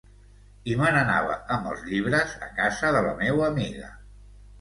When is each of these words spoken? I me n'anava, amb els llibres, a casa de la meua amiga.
I 0.69 0.77
me 0.77 0.87
n'anava, 0.95 1.35
amb 1.55 1.69
els 1.71 1.83
llibres, 1.89 2.33
a 2.47 2.47
casa 2.61 2.91
de 2.97 3.03
la 3.09 3.13
meua 3.21 3.45
amiga. 3.51 3.93